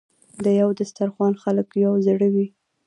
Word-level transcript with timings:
د 0.43 0.45
یو 0.61 0.69
دسترخان 0.79 1.33
خلک 1.43 1.67
یو 1.85 1.93
زړه 2.07 2.27
وي. 2.33 2.47